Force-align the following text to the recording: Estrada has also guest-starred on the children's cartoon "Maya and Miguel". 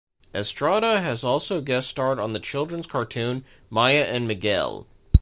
Estrada 0.33 0.99
has 0.99 1.23
also 1.23 1.61
guest-starred 1.61 2.17
on 2.17 2.33
the 2.33 2.39
children's 2.39 2.87
cartoon 2.87 3.45
"Maya 3.69 4.03
and 4.03 4.27
Miguel". 4.27 4.87